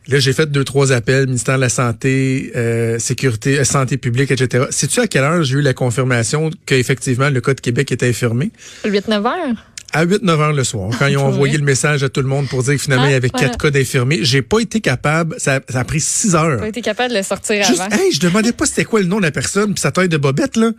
Là, 0.08 0.20
j'ai 0.20 0.34
fait 0.34 0.50
deux, 0.52 0.64
trois 0.64 0.92
appels, 0.92 1.28
ministère 1.28 1.58
de 1.58 1.62
la 1.62 1.70
Santé, 1.70 2.52
euh, 2.56 2.98
Sécurité, 2.98 3.60
euh, 3.60 3.64
Santé 3.64 3.98
publique, 3.98 4.32
etc. 4.32 4.66
Sais-tu 4.72 5.00
à 5.00 5.08
quelle 5.08 5.24
heure 5.24 5.44
j'ai 5.44 5.58
eu 5.58 5.62
la 5.62 5.76
confirmation 5.76 6.50
qu'effectivement 6.66 7.30
le 7.30 7.40
Code 7.40 7.62
Québec 7.62 7.92
était 7.92 8.10
infirmé? 8.10 8.52
8-9 8.84 9.26
heures? 9.28 9.66
À 9.94 10.06
8-9 10.06 10.30
heures 10.30 10.54
le 10.54 10.64
soir, 10.64 10.90
quand 10.98 11.06
ils 11.06 11.18
ont 11.18 11.26
envoyé 11.28 11.58
le 11.58 11.64
message 11.64 12.02
à 12.04 12.10
tout 12.10 12.22
le 12.22 12.28
monde 12.28 12.48
pour 12.48 12.64
dire 12.64 12.76
que 12.76 12.82
finalement, 12.82 13.06
il 13.06 13.12
y 13.12 13.16
avait 13.16 13.30
ah, 13.34 13.40
quatre 13.40 13.60
cas 13.60 13.70
d'infirmés. 13.70 14.20
J'ai 14.24 14.42
pas 14.42 14.60
été 14.60 14.82
capable, 14.82 15.36
ça, 15.38 15.60
a 15.72 15.84
pris 15.84 16.00
6 16.00 16.36
heures. 16.36 16.60
Pas 16.60 16.70
été 16.70 16.82
capable 16.82 17.12
de 17.12 17.18
le 17.18 17.24
sortir 17.24 17.64
Juste, 17.64 17.82
avant. 17.82 17.96
Hey, 17.96 18.12
je 18.12 18.20
demandais 18.20 18.54
pas 18.54 18.66
c'était 18.66 18.86
quoi 18.86 19.02
le 19.02 19.06
nom 19.06 19.18
de 19.18 19.24
la 19.24 19.32
personne 19.32 19.74
puis 19.74 19.82
sa 19.82 19.92
taille 19.92 20.10
de 20.10 20.18
bobette, 20.18 20.58
là. 20.58 20.72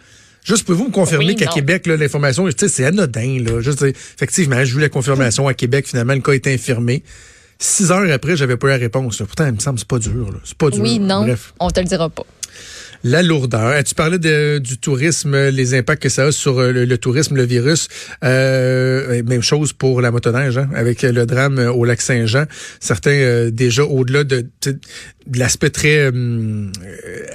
Juste, 0.45 0.65
pouvez-vous 0.65 0.89
me 0.89 0.93
confirmer 0.93 1.35
qu'à 1.35 1.47
Québec, 1.47 1.87
l'information, 1.87 2.49
c'est 2.57 2.85
anodin. 2.85 3.39
Là. 3.45 3.61
Juste, 3.61 3.83
effectivement, 3.83 4.65
j'ai 4.65 4.77
eu 4.77 4.81
la 4.81 4.89
confirmation 4.89 5.47
à 5.47 5.55
Québec, 5.55 5.87
finalement, 5.87 6.15
le 6.15 6.21
cas 6.21 6.33
est 6.33 6.47
infirmé. 6.49 7.03
Six 7.59 7.93
heures 7.93 8.11
après, 8.11 8.37
j'avais 8.37 8.57
pas 8.57 8.67
eu 8.69 8.71
la 8.71 8.77
réponse. 8.77 9.19
Pourtant, 9.19 9.47
il 9.47 9.53
me 9.53 9.61
semble 9.61 9.77
que 9.77 9.81
c'est 9.81 9.89
pas 9.89 9.99
dur. 10.01 10.41
C'est 10.45 10.59
pas 10.59 10.71
dur. 10.71 10.83
Oui, 10.83 10.99
non. 10.99 11.23
Bref. 11.23 11.55
On 11.61 11.71
te 11.71 11.79
le 11.79 11.87
dira 11.87 12.11
pas 12.11 12.27
la 13.05 13.23
lourdeur. 13.23 13.83
Tu 13.85 13.95
parlais 13.95 14.19
de, 14.19 14.59
du 14.59 14.79
tourisme, 14.79 15.49
les 15.49 15.75
impacts 15.75 16.03
que 16.03 16.09
ça 16.09 16.27
a 16.27 16.33
sur 16.33 16.59
euh, 16.59 16.73
le, 16.73 16.99
tourisme, 16.99 17.37
le 17.37 17.45
virus. 17.45 17.89
Euh, 18.25 19.23
même 19.25 19.43
chose 19.43 19.73
pour 19.73 20.01
la 20.01 20.11
motoneige, 20.11 20.59
hein, 20.59 20.69
avec 20.75 21.03
le 21.03 21.27
drame 21.27 21.59
au 21.59 21.85
lac 21.85 22.01
Saint-Jean. 22.01 22.45
Certains 22.81 23.11
euh, 23.11 23.51
déjà 23.51 23.85
au-delà 23.85 24.25
de, 24.25 24.47
de, 25.27 25.39
l'aspect 25.39 25.71
très 25.71 26.11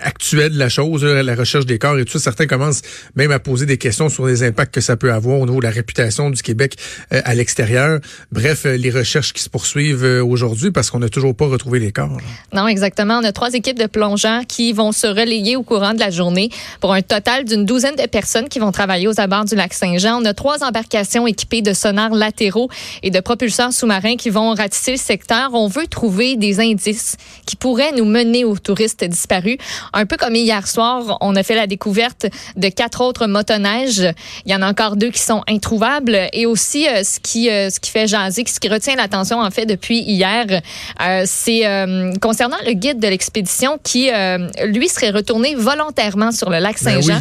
actuel 0.01 0.54
de 0.54 0.60
la 0.60 0.69
chose, 0.69 1.04
la 1.04 1.36
recherche 1.36 1.66
des 1.66 1.80
corps 1.80 1.98
et 1.98 2.06
tout 2.06 2.13
ça, 2.13 2.19
certains 2.19 2.48
commencent 2.48 2.81
même 3.16 3.31
à 3.31 3.39
poser 3.39 3.66
des 3.66 3.78
questions 3.78 4.10
sur 4.10 4.25
les 4.25 4.44
impacts 4.44 4.74
que 4.74 4.81
ça 4.81 4.98
peut 4.98 5.12
avoir 5.12 5.39
au 5.39 5.45
niveau 5.45 5.60
de 5.60 5.66
la 5.66 5.72
réputation 5.72 6.30
du 6.30 6.42
Québec 6.42 6.75
à 7.12 7.34
l'extérieur. 7.36 8.00
Bref, 8.31 8.66
les 8.66 8.89
recherches 8.89 9.34
qui 9.34 9.42
se 9.42 9.50
poursuivent 9.50 10.04
aujourd'hui 10.04 10.72
parce 10.72 10.89
qu'on 10.89 11.00
n'a 11.00 11.10
toujours 11.10 11.36
pas 11.36 11.48
retrouvé 11.48 11.80
les 11.80 11.92
corps. 11.92 12.18
Non, 12.53 12.67
exactement. 12.67 13.20
On 13.20 13.24
a 13.24 13.32
trois 13.32 13.53
équipes 13.53 13.79
de 13.79 13.88
plongeurs 13.88 14.41
qui 14.48 14.74
vont 14.74 14.91
se 14.91 15.08
relayer 15.08 15.56
au 15.56 15.63
courant 15.63 15.94
de 15.94 16.00
la 16.00 16.10
journée 16.10 16.50
pour 16.82 16.94
un 16.94 17.01
total 17.01 17.46
d'une 17.46 17.65
douzaine 17.65 17.96
de 17.96 18.06
personnes 18.08 18.50
qui 18.50 18.60
vont 18.60 18.72
travailler 18.72 19.08
aux 19.08 19.20
abords 19.20 19.46
du 19.46 19.56
lac 19.56 19.74
Saint-Jean. 19.74 20.22
On 20.22 20.25
a 20.25 20.34
trois 20.34 20.63
embarcations 20.63 21.27
équipées 21.27 21.62
de 21.62 21.74
sonars 21.74 22.13
latéraux 22.13 22.70
et 23.03 23.12
de 23.12 23.20
propulseurs 23.20 23.74
sous-marins 23.74 24.15
qui 24.15 24.29
vont 24.29 24.53
ratisser 24.53 24.91
le 24.91 24.98
secteur. 24.98 25.51
On 25.53 25.67
veut 25.67 25.88
trouver 25.88 26.36
des 26.36 26.60
indices 26.60 27.17
qui 27.46 27.56
pourraient 27.56 27.76
nous 27.96 28.05
mener 28.05 28.43
aux 28.43 28.57
touristes 28.57 29.03
disparus. 29.03 29.57
Un 29.93 30.05
peu 30.05 30.17
comme 30.17 30.36
hier 30.36 30.67
soir, 30.67 31.17
on 31.22 31.36
a 31.36 31.43
fait 31.43 31.55
la 31.55 31.67
découverte 31.67 32.25
de 32.55 32.69
quatre 32.69 33.01
autres 33.01 33.27
motoneiges. 33.27 34.13
Il 34.46 34.51
y 34.51 34.55
en 34.55 34.62
a 34.62 34.69
encore 34.69 34.96
deux 34.96 35.10
qui 35.10 35.22
sont 35.22 35.43
introuvables. 35.48 36.27
Et 36.34 36.46
aussi, 36.46 36.88
euh, 36.88 37.03
ce 37.03 37.19
qui 37.19 37.50
euh, 37.50 37.69
ce 37.69 37.79
qui 37.79 37.91
fait 37.91 38.07
jaser, 38.07 38.43
ce 38.46 38.60
qui 38.60 38.69
retient 38.69 38.96
l'attention 38.96 39.39
en 39.39 39.51
fait 39.51 39.65
depuis 39.65 40.00
hier, 40.00 40.46
euh, 41.01 41.24
c'est 41.25 41.63
concernant 42.22 42.57
le 42.65 42.74
guide 42.74 43.00
de 43.00 43.07
l'expédition 43.07 43.77
qui 43.84 44.10
lui 44.63 44.88
serait 44.88 45.12
retourné 45.12 45.55
volontairement 45.55 46.31
sur 46.31 46.50
le 46.50 46.60
lac 46.60 46.77
ben 46.81 47.01
Saint-Jean. 47.01 47.19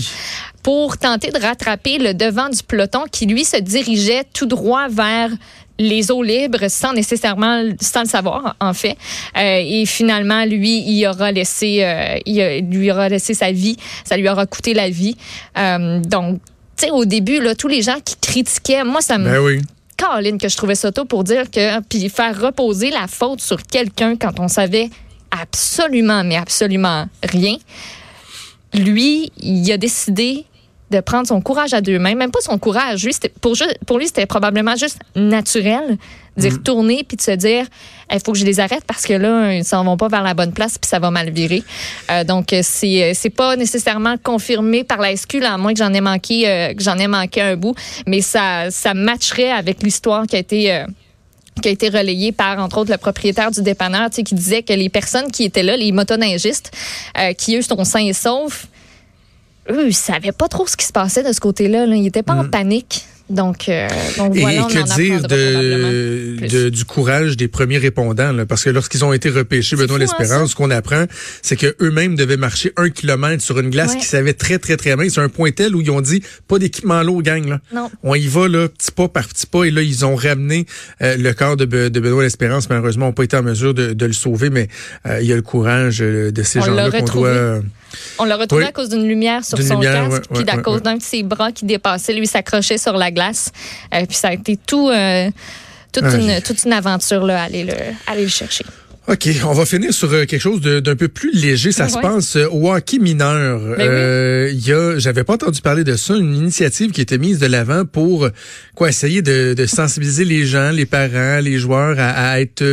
pour 0.63 0.99
tenter 0.99 1.31
de 1.31 1.39
rattraper 1.39 1.99
le 1.99 2.15
devant 2.15 2.49
du 2.49 2.63
peloton 2.63 3.05
qui, 3.11 3.27
lui, 3.27 3.45
se 3.45 3.57
dirigeait 3.57 4.25
tout 4.33 4.47
droit 4.47 4.89
vers 4.89 5.31
les 5.79 6.11
eaux 6.11 6.23
libres 6.23 6.69
sans 6.69 6.93
nécessairement 6.93 7.63
sans 7.81 8.03
le 8.03 8.09
savoir 8.09 8.57
en 8.61 8.73
fait. 8.73 8.97
Euh, 9.37 9.61
et 9.63 9.87
finalement 9.87 10.45
lui 10.45 10.83
il 10.87 11.07
aura 11.07 11.33
laissé 11.33 11.79
euh, 11.83 12.19
il 12.27 12.69
lui 12.71 12.91
aura 12.91 13.09
laissé 13.09 13.35
sa 13.35 13.53
vie. 13.53 13.77
Ça 14.05 14.17
lui 14.17 14.29
aura 14.29 14.47
coûté 14.47 14.75
la 14.75 14.91
vie. 14.91 15.17
Euh, 15.59 16.01
donc 16.01 16.41
tu 16.77 16.87
sais 16.87 16.91
au 16.91 17.05
début 17.05 17.41
là 17.41 17.55
tous 17.55 17.69
les 17.69 17.83
gens 17.83 17.99
qui 18.05 18.17
critiquaient 18.17 18.85
moi 18.85 19.01
ça 19.01 19.19
me 19.19 19.31
ben 19.31 19.39
oui. 19.41 19.63
Caroline 19.97 20.39
que 20.39 20.49
je 20.49 20.57
trouvais 20.57 20.75
ça 20.75 20.93
tôt 20.93 21.07
pour 21.07 21.25
dire 21.25 21.51
que 21.51 21.81
puis 21.83 22.09
faire 22.09 22.39
reposer 22.41 22.91
la 22.91 23.07
faute 23.07 23.41
sur 23.41 23.63
quelqu'un 23.63 24.17
quand 24.17 24.41
on 24.41 24.49
savait 24.49 24.91
absolument 25.31 26.23
mais 26.25 26.37
absolument 26.37 27.07
rien. 27.23 27.57
Lui, 28.75 29.33
il 29.41 29.71
a 29.73 29.79
décidé 29.79 30.45
de 30.91 31.01
prendre 31.01 31.27
son 31.27 31.41
courage 31.41 31.75
à 31.75 31.81
deux 31.81 31.99
mains, 31.99 32.15
même 32.15 32.31
pas 32.31 32.41
son 32.41 32.59
courage, 32.59 33.05
lui, 33.05 33.15
pour, 33.41 33.57
pour 33.87 33.99
lui, 33.99 34.07
c'était 34.07 34.27
probablement 34.27 34.77
juste 34.77 34.99
naturel 35.17 35.99
d'y 36.37 36.49
mm. 36.49 36.53
retourner 36.53 37.05
puis 37.05 37.17
de 37.17 37.23
se 37.23 37.31
dire 37.33 37.67
il 38.13 38.21
faut 38.25 38.33
que 38.33 38.39
je 38.39 38.45
les 38.45 38.61
arrête 38.61 38.85
parce 38.87 39.05
que 39.05 39.15
là, 39.15 39.53
ils 39.55 39.65
s'en 39.65 39.83
vont 39.83 39.97
pas 39.97 40.09
vers 40.09 40.23
la 40.23 40.35
bonne 40.35 40.53
place 40.53 40.79
puis 40.79 40.89
ça 40.89 40.99
va 40.99 41.11
mal 41.11 41.31
virer. 41.31 41.65
Euh, 42.11 42.23
donc, 42.25 42.55
c'est 42.63 43.13
c'est 43.15 43.31
pas 43.31 43.57
nécessairement 43.57 44.17
confirmé 44.23 44.85
par 44.85 44.99
la 44.99 45.17
SQ, 45.17 45.43
à 45.43 45.59
moins 45.59 45.73
que 45.73 45.79
j'en 45.79 45.93
ai 45.93 46.01
manqué 46.01 46.49
euh, 46.49 46.75
que 46.75 46.83
j'en 46.83 46.99
ai 46.99 47.09
manqué 47.09 47.41
un 47.41 47.57
bout, 47.57 47.75
mais 48.07 48.21
ça, 48.21 48.71
ça 48.71 48.95
matcherait 48.95 49.51
avec 49.51 49.83
l'histoire 49.83 50.27
qui 50.27 50.37
a 50.37 50.39
été. 50.39 50.73
Euh, 50.73 50.87
qui 51.63 51.69
a 51.69 51.73
été 51.73 51.89
relayé 51.89 52.33
par, 52.33 52.59
entre 52.59 52.79
autres, 52.79 52.91
le 52.91 52.99
propriétaire 52.99 53.51
du 53.51 53.63
dépanneur, 53.63 54.11
qui 54.11 54.23
disait 54.35 54.63
que 54.63 54.73
les 54.73 54.89
personnes 54.89 55.31
qui 55.31 55.45
étaient 55.45 55.63
là, 55.63 55.77
les 55.77 55.93
motoneigistes, 55.93 56.71
euh, 57.19 57.33
qui, 57.33 57.57
eux, 57.57 57.63
sont 57.63 57.83
sains 57.85 58.05
et 58.05 58.13
saufs, 58.13 58.67
eux, 59.71 59.89
ils 59.89 59.95
savaient 59.95 60.33
pas 60.33 60.49
trop 60.49 60.67
ce 60.67 60.77
qui 60.77 60.87
se 60.87 60.93
passait 60.93 61.23
de 61.23 61.33
ce 61.33 61.41
côté-là. 61.41 61.87
Ils 61.87 62.03
n'étaient 62.03 62.23
pas 62.23 62.35
en 62.35 62.45
mm. 62.45 62.51
panique. 62.51 63.05
Donc, 63.29 63.69
euh, 63.69 63.89
donc 64.19 64.37
voilà, 64.37 64.61
Et 64.61 64.73
que 64.73 64.95
dire 64.95 65.23
de, 65.23 66.69
du 66.69 66.85
courage 66.85 67.37
des 67.37 67.49
premiers 67.49 67.79
répondants, 67.79 68.31
là, 68.31 68.47
parce 68.47 68.63
que 68.63 68.71
lorsqu'ils 68.71 69.05
ont 69.05 69.13
été 69.13 69.31
repêchés, 69.31 69.75
Benoît 69.75 69.97
hein, 69.97 69.99
L'Espérance, 69.99 70.51
ce 70.51 70.55
qu'on 70.55 70.71
apprend, 70.71 71.07
c'est 71.43 71.57
que 71.57 71.75
eux-mêmes 71.81 72.15
devaient 72.15 72.37
marcher 72.37 72.73
un 72.77 72.89
kilomètre 72.89 73.43
sur 73.43 73.59
une 73.59 73.71
glace 73.71 73.97
qui 73.97 74.05
savait 74.05 74.35
très, 74.35 74.59
très, 74.59 74.77
très 74.77 74.95
bien. 74.95 75.09
C'est 75.09 75.21
un 75.21 75.29
point 75.29 75.51
tel 75.51 75.75
où 75.75 75.81
ils 75.81 75.91
ont 75.91 76.01
dit, 76.01 76.23
pas 76.47 76.61
d'équipement 76.61 77.03
l'eau, 77.03 77.21
gang. 77.21 77.49
Là. 77.49 77.61
Non. 77.75 77.91
On 78.05 78.15
y 78.15 78.29
va, 78.29 78.47
là, 78.47 78.69
petit 78.69 78.93
pas 78.93 79.09
par 79.09 79.27
petit 79.27 79.47
pas. 79.47 79.65
Et 79.65 79.73
là, 79.73 79.83
ils 79.83 80.05
ont 80.05 80.15
ramené 80.15 80.67
euh, 81.03 81.17
le 81.17 81.33
corps 81.33 81.57
de, 81.57 81.65
de 81.65 82.01
Benoît 82.01 82.23
L'Espérance. 82.23 82.71
Malheureusement, 82.71 83.07
on 83.07 83.09
n'a 83.09 83.15
pas 83.15 83.25
été 83.25 83.37
en 83.37 83.43
mesure 83.43 83.75
de, 83.75 83.93
de 83.93 84.07
le 84.07 84.13
sauver, 84.13 84.51
mais 84.51 84.69
euh, 85.07 85.21
il 85.21 85.27
y 85.27 85.33
a 85.33 85.37
le 85.37 85.43
courage 85.43 85.99
euh, 86.01 86.31
de 86.31 86.43
ces 86.45 86.61
gens-là 86.61 86.93
qu'on 86.93 87.05
doit... 87.05 87.61
On 88.19 88.25
l'a 88.25 88.37
retrouvé 88.37 88.65
à 88.65 88.73
cause 88.73 88.89
d'une 88.89 89.07
lumière 89.07 89.45
sur 89.45 89.61
son 89.61 89.81
casque, 89.81 90.23
puis 90.33 90.45
à 90.49 90.59
cause 90.59 90.83
d'un 90.83 90.97
de 90.97 91.03
ses 91.03 91.23
bras 91.23 91.53
qui 91.53 91.65
dépassait, 91.65 92.13
lui 92.13 92.27
s'accrochait 92.27 92.79
sur 92.79 92.97
la 92.97 93.11
glace. 93.11 93.53
Euh, 93.95 94.05
puis 94.07 94.17
ça 94.17 94.29
a 94.29 94.33
été 94.33 94.57
tout, 94.57 94.89
euh, 94.89 95.31
toute, 95.93 96.05
une, 96.05 96.41
toute 96.43 96.65
une 96.65 96.73
aventure 96.73 97.25
là, 97.25 97.43
aller 97.43 97.65
le, 97.65 97.75
aller 98.07 98.23
le 98.23 98.29
chercher. 98.29 98.65
OK, 99.09 99.29
on 99.45 99.53
va 99.53 99.65
finir 99.65 99.95
sur 99.95 100.13
euh, 100.13 100.25
quelque 100.25 100.41
chose 100.41 100.61
d'un 100.61 100.97
peu 100.97 101.07
plus 101.07 101.31
léger. 101.33 101.71
Ça 101.71 101.89
se 101.89 101.99
passe 101.99 102.37
au 102.37 102.73
hockey 102.73 102.99
mineur. 102.99 103.61
Ben 103.77 104.51
il 104.53 104.67
y 104.67 104.73
a, 104.73 104.99
j'avais 104.99 105.23
pas 105.23 105.35
entendu 105.35 105.61
parler 105.61 105.85
de 105.85 105.95
ça, 105.97 106.17
une 106.17 106.35
initiative 106.35 106.91
qui 106.91 107.01
était 107.01 107.19
mise 107.19 107.39
de 107.39 107.47
l'avant 107.47 107.85
pour 107.85 108.29
quoi 108.75 108.89
essayer 108.89 109.23
de, 109.23 109.55
de, 109.55 109.67
sensibiliser 109.67 110.25
les 110.25 110.45
gens, 110.45 110.71
les 110.71 110.87
parents, 110.87 111.41
les 111.41 111.59
joueurs 111.59 111.99
à, 111.99 112.31
à 112.31 112.41
être 112.41 112.65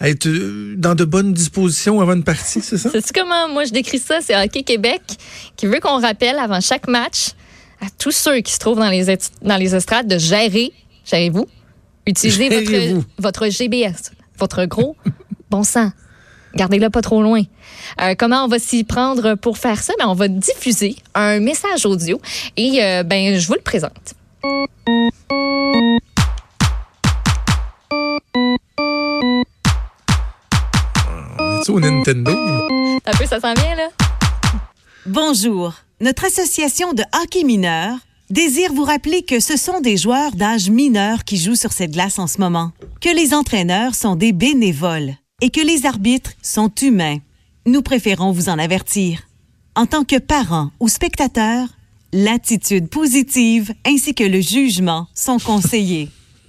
à 0.00 0.08
être 0.08 0.28
dans 0.76 0.94
de 0.94 1.04
bonnes 1.04 1.32
dispositions 1.32 2.00
avant 2.00 2.14
une 2.14 2.24
partie, 2.24 2.60
c'est 2.62 2.78
ça? 2.78 2.90
C'est 2.92 3.12
comment 3.12 3.48
moi 3.48 3.64
je 3.64 3.72
décris 3.72 3.98
ça? 3.98 4.20
C'est 4.22 4.36
Hockey 4.36 4.62
Québec 4.62 5.02
qui 5.56 5.66
veut 5.66 5.80
qu'on 5.80 6.00
rappelle 6.00 6.38
avant 6.38 6.60
chaque 6.60 6.88
match 6.88 7.32
à 7.80 7.86
tous 7.98 8.12
ceux 8.12 8.40
qui 8.40 8.52
se 8.52 8.58
trouvent 8.58 8.78
dans 8.78 8.90
les, 8.90 9.06
dans 9.42 9.56
les 9.56 9.74
estrades 9.74 10.08
de 10.08 10.18
gérer, 10.18 10.72
gérez-vous, 11.04 11.46
utilisez 12.06 12.48
votre, 12.48 13.04
votre 13.18 13.48
GBS, 13.48 14.12
votre 14.38 14.64
gros 14.64 14.96
bon 15.50 15.62
sang. 15.62 15.90
Gardez-le 16.54 16.90
pas 16.90 17.02
trop 17.02 17.22
loin. 17.22 17.42
Euh, 18.00 18.14
comment 18.18 18.44
on 18.44 18.48
va 18.48 18.58
s'y 18.58 18.84
prendre 18.84 19.34
pour 19.34 19.58
faire 19.58 19.82
ça? 19.82 19.92
Ben, 19.98 20.06
on 20.08 20.14
va 20.14 20.28
diffuser 20.28 20.96
un 21.14 21.40
message 21.40 21.84
audio 21.84 22.20
et 22.56 22.82
euh, 22.82 23.02
ben, 23.02 23.38
je 23.38 23.46
vous 23.46 23.54
le 23.54 23.60
présente. 23.60 24.14
On 31.70 31.82
est 31.82 31.90
Nintendo? 31.90 32.32
Un 32.32 33.12
peu, 33.12 33.26
ça 33.26 33.40
s'en 33.40 33.52
vient, 33.52 33.74
là? 33.76 33.88
Bonjour. 35.04 35.74
Notre 36.00 36.24
association 36.24 36.94
de 36.94 37.02
hockey 37.22 37.44
mineur 37.44 37.94
désire 38.30 38.72
vous 38.72 38.84
rappeler 38.84 39.22
que 39.22 39.38
ce 39.38 39.58
sont 39.58 39.80
des 39.80 39.98
joueurs 39.98 40.32
d'âge 40.32 40.70
mineur 40.70 41.24
qui 41.24 41.36
jouent 41.36 41.56
sur 41.56 41.72
cette 41.72 41.92
glace 41.92 42.18
en 42.18 42.26
ce 42.26 42.38
moment, 42.38 42.72
que 43.02 43.14
les 43.14 43.34
entraîneurs 43.34 43.94
sont 43.94 44.16
des 44.16 44.32
bénévoles 44.32 45.14
et 45.40 45.50
que 45.50 45.60
les 45.60 45.86
arbitres 45.86 46.32
sont 46.42 46.72
humains. 46.82 47.18
Nous 47.66 47.82
préférons 47.82 48.32
vous 48.32 48.48
en 48.48 48.58
avertir. 48.58 49.22
En 49.74 49.86
tant 49.86 50.04
que 50.04 50.18
parents 50.18 50.70
ou 50.80 50.88
spectateurs, 50.88 51.68
l'attitude 52.12 52.88
positive 52.88 53.72
ainsi 53.86 54.14
que 54.14 54.24
le 54.24 54.40
jugement 54.40 55.06
sont 55.14 55.38
conseillés. 55.38 56.08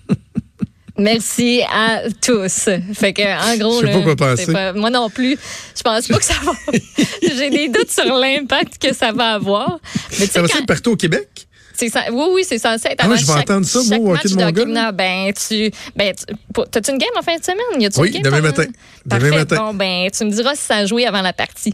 Merci 0.98 1.62
à 1.72 2.02
tous. 2.22 2.70
Fait 2.94 3.14
que, 3.14 3.22
en 3.22 3.58
gros, 3.58 3.82
je 3.82 3.88
sais 3.88 3.94
pas 3.94 4.02
quoi 4.02 4.16
penser. 4.16 4.52
moi 4.76 4.90
non 4.90 5.10
plus. 5.10 5.38
Je 5.76 5.82
pense 5.82 6.08
pas 6.08 6.18
que 6.18 6.26
ça 6.26 6.34
va. 6.44 6.52
J'ai 7.22 7.50
des 7.50 7.70
doutes 7.70 7.90
sur 7.90 8.14
l'impact 8.14 8.80
que 8.80 8.94
ça 8.94 9.14
va 9.14 9.36
avoir. 9.36 9.80
Mais 10.20 10.26
ça 10.26 10.42
va 10.42 10.50
quand... 10.50 10.60
être 10.60 10.66
partout 10.66 10.92
au 10.92 10.98
Québec? 10.98 11.39
Ça, 11.88 12.04
oui, 12.12 12.26
oui, 12.34 12.44
c'est 12.46 12.58
censé 12.58 12.90
être 12.90 13.06
ah, 13.06 13.16
je 13.16 13.26
vais 13.26 13.32
entendre 13.32 13.66
ça, 13.66 13.80
moi, 13.98 14.16
hockey 14.16 14.28
de 14.28 14.36
mon 14.36 14.52
gars. 14.52 14.92
Ben, 14.92 15.32
tu, 15.34 15.72
ben, 15.96 16.14
t'as-tu 16.72 16.92
une 16.92 16.98
game 16.98 17.10
en 17.18 17.22
fin 17.22 17.38
de 17.38 17.44
semaine? 17.44 17.82
Y 17.82 17.86
a-tu 17.86 18.00
oui, 18.02 18.08
une 18.10 18.14
game 18.16 18.24
demain 18.24 18.42
matin. 18.42 18.66
Demain 19.06 19.30
matin. 19.30 19.56
Bon, 19.56 19.74
ben, 19.74 20.10
tu 20.12 20.26
me 20.26 20.32
diras 20.32 20.56
si 20.56 20.64
ça 20.64 20.78
a 20.78 20.86
joué 20.86 21.06
avant 21.06 21.22
la 21.22 21.32
partie. 21.32 21.74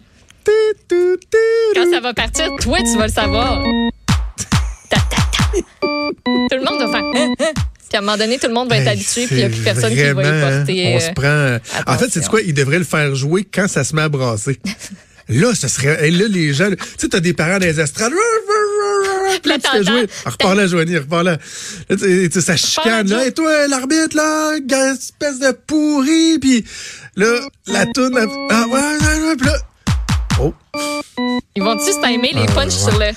Quand 1.74 1.92
ça 1.92 2.00
va 2.00 2.14
partir, 2.14 2.50
toi, 2.60 2.78
tu 2.80 2.98
vas 2.98 3.08
le 3.08 3.14
savoir. 3.14 3.64
Tout 5.54 6.58
le 6.58 6.64
monde 6.64 6.80
va 6.80 6.88
faire. 6.88 7.04
Hein, 7.16 7.34
hein. 7.40 7.52
Puis 7.90 7.96
à 7.96 8.00
un 8.00 8.02
moment 8.02 8.18
donné, 8.18 8.38
tout 8.38 8.48
le 8.48 8.54
monde 8.54 8.70
va 8.70 8.78
être 8.78 8.88
habitué, 8.88 9.28
puis 9.28 9.36
il 9.36 9.38
n'y 9.38 9.44
a 9.44 9.50
plus 9.50 9.62
personne 9.62 9.90
qui 9.94 10.02
va 10.02 10.10
y 10.10 10.14
porter. 10.14 10.96
On 10.96 11.00
se 11.00 11.12
prend. 11.12 11.58
En 11.88 11.98
fait, 11.98 12.10
c'est 12.12 12.28
quoi? 12.28 12.42
Il 12.42 12.54
devrait 12.54 12.80
le 12.80 12.86
faire 12.86 13.16
jouer 13.16 13.46
quand 13.52 13.68
ça 13.68 13.84
se 13.84 13.96
met 13.96 14.02
à 14.02 14.10
brasser. 14.10 14.60
là, 15.30 15.54
ce 15.56 15.68
serait. 15.68 16.08
Et 16.08 16.12
là, 16.12 16.26
les 16.28 16.54
gens. 16.54 16.70
Tu 16.70 16.78
sais, 16.98 17.10
t'as 17.10 17.20
des 17.20 17.34
parents 17.34 17.60
des 17.60 17.80
estrades. 17.80 18.12
Puis 19.42 19.52
là, 19.52 19.58
tu 19.60 19.70
fais 19.70 19.84
jouer. 19.84 20.08
Repars 20.26 20.56
là, 20.56 20.68
Joanie, 20.68 20.98
repars 20.98 21.24
là. 21.24 21.38
là 21.90 21.98
ça 22.32 22.56
chicane, 22.56 23.10
là. 23.10 23.26
Et 23.26 23.32
toi, 23.32 23.68
l'arbitre, 23.68 24.16
là, 24.16 24.58
espèce 24.94 25.40
de 25.40 25.52
pourri. 25.68 26.40
Puis 26.40 26.66
là, 27.16 27.40
la 27.68 27.86
toune. 27.88 28.18
Ah, 28.50 28.66
ouais, 28.68 28.80
ouais, 28.80 29.28
ouais. 29.28 29.36
Puis 29.38 29.48
là. 29.48 29.58
Oh. 30.42 30.54
Ils 31.56 31.64
vont-tu 31.64 31.92
timer 32.04 32.32
les 32.34 32.46
ah, 32.48 32.52
punchs 32.52 32.72
sur 32.72 32.98
le. 33.00 33.12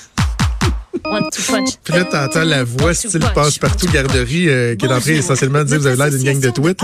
Puis 1.84 1.94
là, 1.94 2.04
t'entends 2.04 2.44
la 2.44 2.64
voix 2.64 2.94
style 2.94 3.24
passe-partout 3.34 3.86
garderie 3.86 4.48
euh, 4.48 4.76
qui 4.76 4.86
est 4.86 4.92
en 4.92 5.00
train 5.00 5.12
essentiellement 5.12 5.60
de 5.60 5.64
dire 5.64 5.78
vous 5.78 5.86
avez 5.86 5.96
l'air 5.96 6.10
d'une 6.10 6.22
gang 6.22 6.40
de 6.40 6.50
tweets. 6.50 6.80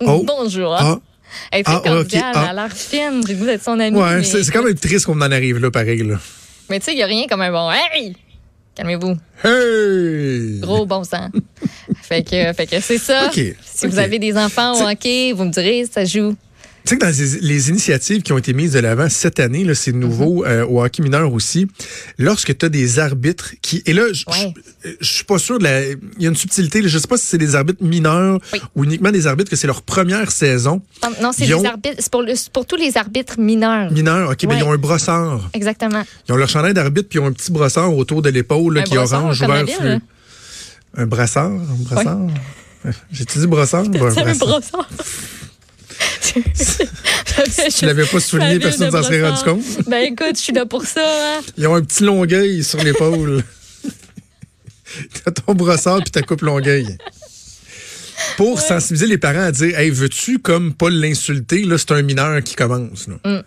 Oh. 0.00 0.24
Bonjour. 0.26 0.74
Ah. 0.74 0.98
Elle 1.50 1.62
très 1.62 1.74
ah, 1.74 1.80
cordiale, 1.84 2.00
okay. 2.00 2.20
ah. 2.22 2.48
elle 2.50 2.58
a 2.58 2.62
l'air 2.62 2.72
fine, 2.72 3.22
j'ai 3.26 3.34
goût 3.34 3.44
d'être 3.44 3.62
son 3.62 3.78
amie. 3.78 3.98
Ouais, 3.98 4.22
c'est 4.22 4.50
quand 4.50 4.62
même 4.62 4.74
triste 4.74 5.06
qu'on 5.06 5.20
en 5.20 5.30
arrive 5.30 5.58
là, 5.58 5.70
pareil. 5.70 6.02
Là. 6.02 6.16
Mais 6.68 6.78
tu 6.78 6.86
sais, 6.86 6.92
il 6.92 6.96
n'y 6.96 7.02
a 7.02 7.06
rien 7.06 7.26
comme 7.26 7.40
un 7.40 7.50
bon 7.50 7.70
Hey! 7.70 8.14
Calmez-vous. 8.74 9.16
Hey! 9.44 10.60
Gros 10.60 10.86
bon 10.86 11.02
sang. 11.04 11.28
fait 12.02 12.22
que, 12.22 12.52
fait 12.52 12.66
que 12.66 12.80
c'est 12.80 12.98
ça. 12.98 13.30
Si 13.32 13.86
vous 13.86 13.98
avez 13.98 14.18
des 14.18 14.36
enfants 14.36 14.74
au 14.74 14.88
hockey, 14.88 15.32
vous 15.32 15.44
me 15.44 15.50
direz, 15.50 15.84
ça 15.90 16.04
joue 16.04 16.36
sais 16.88 16.96
que 16.96 17.04
dans 17.04 17.46
les, 17.46 17.68
initiatives 17.68 18.22
qui 18.22 18.32
ont 18.32 18.38
été 18.38 18.52
mises 18.52 18.72
de 18.72 18.78
l'avant 18.78 19.08
cette 19.08 19.40
année, 19.40 19.64
là, 19.64 19.74
c'est 19.74 19.92
nouveau 19.92 20.44
mm-hmm. 20.44 20.48
euh, 20.48 20.66
au 20.66 20.82
hockey 20.82 21.02
mineur 21.02 21.32
aussi, 21.32 21.66
lorsque 22.18 22.56
tu 22.56 22.66
as 22.66 22.68
des 22.68 22.98
arbitres 22.98 23.54
qui... 23.60 23.82
Et 23.86 23.92
là, 23.92 24.04
je 24.12 24.24
suis 25.00 25.24
pas 25.24 25.38
sûr, 25.38 25.58
de 25.58 25.66
il 26.16 26.22
y 26.22 26.26
a 26.26 26.30
une 26.30 26.36
subtilité, 26.36 26.86
je 26.86 26.98
sais 26.98 27.06
pas 27.06 27.18
si 27.18 27.26
c'est 27.26 27.38
des 27.38 27.54
arbitres 27.54 27.82
mineurs 27.84 28.38
ou 28.74 28.84
uniquement 28.84 29.10
des 29.10 29.26
arbitres 29.26 29.50
que 29.50 29.56
c'est 29.56 29.66
leur 29.66 29.82
première 29.82 30.30
saison. 30.30 30.80
Non, 31.20 31.32
c'est 31.32 31.46
pour, 32.10 32.24
pour, 32.52 32.66
tous 32.66 32.76
les 32.76 32.96
arbitres 32.96 33.38
mineurs. 33.38 33.92
Mineurs, 33.92 34.30
OK, 34.30 34.38
mais 34.42 34.48
ben, 34.48 34.58
ils 34.58 34.62
ont 34.64 34.72
un 34.72 34.78
brossard. 34.78 35.50
Exactement. 35.52 36.02
Ils 36.28 36.32
ont 36.32 36.36
leur 36.36 36.48
chandail 36.48 36.74
d'arbitre 36.74 37.08
puis 37.08 37.18
ils 37.18 37.22
ont 37.22 37.26
un 37.26 37.32
petit 37.32 37.52
brossard 37.52 37.94
autour 37.94 38.22
de 38.22 38.30
l'épaule 38.30 38.82
qui 38.84 38.94
est 38.94 38.98
orange 38.98 39.42
ouvert. 39.42 40.00
Un 40.96 41.06
brassard, 41.06 41.50
un 41.50 41.82
brassard? 41.82 42.26
J'ai-tu 43.12 43.40
dit 43.40 43.46
brossard? 43.46 43.84
un 43.84 44.34
brossard. 44.34 44.88
si 46.54 47.68
tu 47.78 47.86
l'avais 47.86 48.06
pas 48.06 48.20
souligné, 48.20 48.58
personne 48.58 48.86
ne 48.86 48.92
s'en 48.92 49.02
serait 49.02 49.28
rendu 49.28 49.42
compte. 49.44 49.62
ben 49.86 50.12
écoute, 50.12 50.36
je 50.36 50.40
suis 50.40 50.52
là 50.52 50.66
pour 50.66 50.84
ça. 50.84 51.02
Hein. 51.04 51.40
Ils 51.56 51.66
ont 51.66 51.74
un 51.74 51.82
petit 51.82 52.04
longueuil 52.04 52.64
sur 52.64 52.82
l'épaule. 52.82 53.42
T'as 55.24 55.30
ton 55.32 55.54
brossard 55.54 56.00
puis 56.02 56.10
ta 56.10 56.22
coupe 56.22 56.42
longueuil. 56.42 56.96
Pour 58.36 58.60
sensibiliser 58.60 59.06
les 59.06 59.18
parents 59.18 59.42
à 59.42 59.52
dire 59.52 59.78
Hey, 59.78 59.90
veux-tu 59.90 60.38
comme 60.38 60.74
pas 60.74 60.90
l'insulter? 60.90 61.64
Là, 61.64 61.78
c'est 61.78 61.92
un 61.92 62.02
mineur 62.02 62.42
qui 62.42 62.54
commence. 62.54 63.08
Là. 63.08 63.16
Mm. 63.24 63.42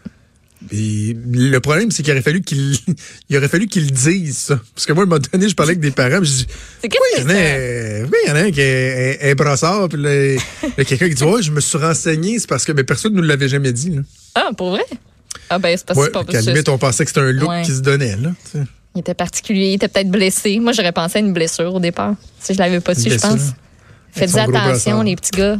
Et 0.71 1.17
le 1.33 1.59
problème, 1.59 1.89
c'est 1.89 2.03
qu'il 2.03 2.11
aurait 2.11 2.21
fallu 2.21 2.41
qu'il 2.41 2.77
il 3.29 3.37
aurait 3.37 3.47
fallu 3.47 3.67
qu'il 3.67 3.91
dise 3.91 4.37
ça. 4.37 4.59
Parce 4.75 4.85
que 4.85 4.93
moi, 4.93 5.03
à 5.03 5.05
un 5.05 5.09
moment 5.09 5.21
donné, 5.31 5.49
je 5.49 5.55
parlais 5.55 5.71
avec 5.71 5.79
des 5.79 5.91
parents, 5.91 6.23
je 6.23 6.31
dis 6.31 6.47
oui, 6.83 6.89
il 7.17 7.21
y 7.21 7.23
en 7.23 7.29
a, 7.29 8.05
oui, 8.05 8.17
il 8.25 8.29
y 8.29 8.31
en 8.31 8.35
a 8.35 8.39
un 8.39 8.51
qui 8.51 8.61
est 8.61 9.31
un, 9.31 9.35
brassard, 9.35 9.89
puis 9.89 9.99
il 9.99 10.37
y 10.77 10.81
a 10.81 10.85
quelqu'un 10.85 11.09
qui 11.09 11.15
dit 11.15 11.23
Ouais, 11.23 11.41
je 11.41 11.51
me 11.51 11.61
suis 11.61 11.77
renseigné, 11.77 12.37
c'est 12.37 12.47
parce 12.47 12.65
que 12.65 12.71
mais 12.73 12.83
personne 12.83 13.13
ne 13.13 13.21
nous 13.21 13.27
l'avait 13.27 13.49
jamais 13.49 13.73
dit. 13.73 13.91
Là. 13.91 14.01
Ah, 14.35 14.49
pour 14.55 14.71
vrai? 14.71 14.85
Ah 15.49 15.59
ben 15.59 15.75
c'est 15.75 15.85
pas 15.85 15.93
ouais, 15.95 16.09
pas 16.09 16.23
qu'à 16.23 16.41
limite, 16.41 16.69
on 16.69 16.77
pensait 16.77 17.03
que 17.03 17.09
c'était 17.09 17.21
un 17.21 17.31
look 17.31 17.51
qui 17.63 17.71
se 17.71 17.81
donnait, 17.81 18.15
là. 18.17 18.31
Il 18.95 18.99
était 18.99 19.13
particulier, 19.13 19.67
il 19.67 19.73
était 19.75 19.87
peut-être 19.87 20.11
blessé. 20.11 20.59
Moi, 20.59 20.73
j'aurais 20.73 20.91
pensé 20.91 21.19
à 21.19 21.21
une 21.21 21.31
blessure 21.31 21.73
au 21.73 21.79
départ. 21.79 22.15
Si 22.39 22.53
je 22.53 22.59
l'avais 22.59 22.81
pas 22.81 22.93
su, 22.93 23.09
je 23.09 23.17
pense. 23.17 23.53
Faites 24.11 24.35
attention, 24.35 25.01
les 25.01 25.15
petits 25.15 25.31
gars. 25.31 25.57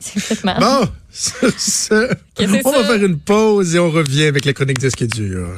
C'est 0.00 0.44
mal. 0.44 0.58
Bon, 0.60 0.88
ça, 1.10 2.06
on 2.38 2.46
va 2.46 2.84
faire 2.84 3.04
une 3.04 3.18
pause 3.18 3.74
et 3.74 3.78
on 3.78 3.90
revient 3.90 4.24
avec 4.24 4.44
la 4.44 4.52
chronique 4.54 4.80
de 4.80 4.88
ce 4.88 4.96
qui 4.96 5.04
est 5.04 5.14
dur. 5.14 5.48